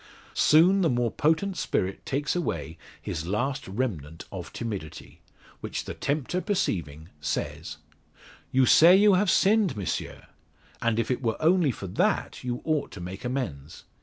[0.33, 5.21] Soon the more potent spirit takes away his last remnant of timidity,
[5.59, 7.77] which the tempter perceiving, says:
[8.51, 10.25] "You say you have sinned, Monsieur.
[10.81, 13.83] And if it were only for that you ought to make amends."